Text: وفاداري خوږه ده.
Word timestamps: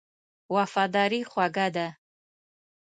وفاداري 0.55 1.21
خوږه 1.31 1.67
ده. 1.75 1.87